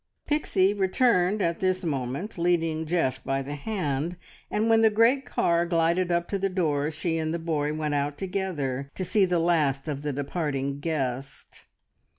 [0.25, 4.17] Pixie returned at this moment, leading Geoff by the hand,
[4.49, 7.93] and when the great car glided up to the door, she and the boy went
[7.93, 11.65] out together to see the last of the departing guest.